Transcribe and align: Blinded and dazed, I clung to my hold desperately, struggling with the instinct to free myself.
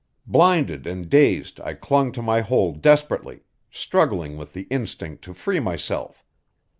Blinded 0.25 0.87
and 0.87 1.11
dazed, 1.11 1.59
I 1.61 1.75
clung 1.75 2.11
to 2.13 2.23
my 2.23 2.41
hold 2.41 2.81
desperately, 2.81 3.41
struggling 3.69 4.35
with 4.35 4.51
the 4.53 4.63
instinct 4.71 5.23
to 5.25 5.33
free 5.35 5.59
myself. 5.59 6.25